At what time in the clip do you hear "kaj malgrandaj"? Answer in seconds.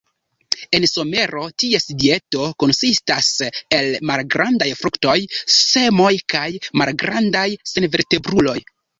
6.35-7.45